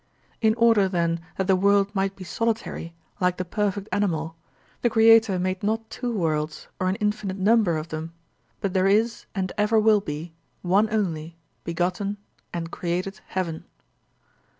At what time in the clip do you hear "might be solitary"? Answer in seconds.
1.93-2.95